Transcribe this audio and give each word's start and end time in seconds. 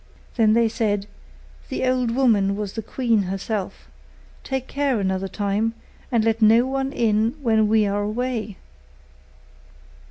Then 0.35 0.53
they 0.53 0.67
said, 0.67 1.05
'The 1.69 1.85
old 1.85 2.09
woman 2.09 2.55
was 2.55 2.73
the 2.73 2.81
queen 2.81 3.21
herself; 3.21 3.87
take 4.43 4.67
care 4.67 4.99
another 4.99 5.27
time, 5.27 5.75
and 6.11 6.25
let 6.25 6.41
no 6.41 6.65
one 6.65 6.91
in 6.91 7.33
when 7.43 7.67
we 7.67 7.85
are 7.85 8.01
away. 8.01 8.57